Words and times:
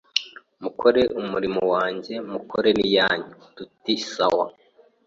mukore 0.63 1.01
umurimo 1.21 1.61
wanjye, 1.73 2.13
mukore 2.31 2.69
n’iyanyu, 2.77 3.31
tuti 3.55 3.93
sawa 4.11 4.45